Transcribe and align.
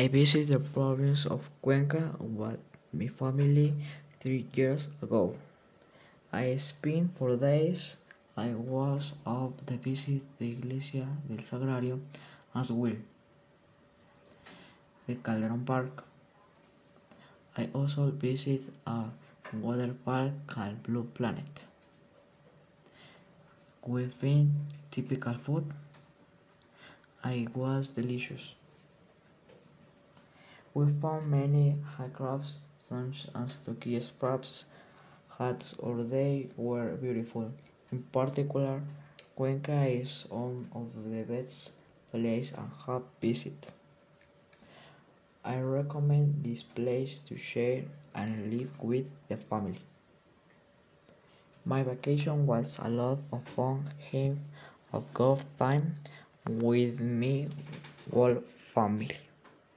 I 0.00 0.08
visited 0.08 0.48
the 0.48 0.60
province 0.60 1.26
of 1.26 1.50
Cuenca 1.60 2.16
with 2.20 2.58
my 2.90 3.08
family 3.08 3.74
three 4.18 4.46
years 4.54 4.88
ago. 5.02 5.36
I 6.32 6.56
spent 6.56 7.18
four 7.18 7.36
days. 7.36 7.98
I 8.34 8.54
was 8.54 9.12
of 9.26 9.52
the 9.66 9.76
visit 9.76 10.22
the 10.38 10.52
Iglesia 10.52 11.06
del 11.28 11.44
Sagrario 11.44 12.00
as 12.54 12.72
well. 12.72 12.96
The 15.06 15.16
Calderon 15.16 15.66
Park. 15.66 16.02
I 17.58 17.68
also 17.74 18.10
visit 18.10 18.62
a 18.86 19.04
water 19.52 19.94
park 20.06 20.32
called 20.46 20.82
Blue 20.82 21.04
Planet. 21.12 21.66
We 23.86 24.06
found 24.06 24.54
typical 24.90 25.34
food. 25.34 25.66
I 27.22 27.48
was 27.54 27.90
delicious. 27.90 28.54
We 30.74 30.88
found 30.88 31.30
many 31.30 31.76
handcrafts 31.96 32.56
such 32.80 33.28
as 33.34 33.60
turkey 33.60 34.00
scraps, 34.00 34.64
hats 35.38 35.74
or 35.78 36.02
they 36.02 36.48
were 36.56 36.96
beautiful. 36.96 37.52
In 37.92 38.02
particular, 38.04 38.82
Cuenca 39.36 39.86
is 39.86 40.26
one 40.28 40.68
of 40.74 40.92
the 41.10 41.22
best 41.22 41.72
places 42.10 42.54
I 42.58 42.66
have 42.86 43.02
visited. 43.20 43.72
I 45.44 45.58
recommend 45.60 46.44
this 46.44 46.62
place 46.62 47.20
to 47.28 47.36
share 47.36 47.84
and 48.14 48.50
live 48.50 48.70
with 48.82 49.06
the 49.28 49.36
family. 49.36 49.80
My 51.64 51.82
vacation 51.82 52.46
was 52.46 52.78
a 52.78 52.88
lot 52.88 53.18
of 53.32 53.42
fun 53.48 53.90
having 54.10 54.40
a 54.92 55.00
good 55.14 55.42
time 55.58 55.94
with 56.46 57.00
my 57.00 57.48
whole 58.12 58.40
family. 58.46 59.16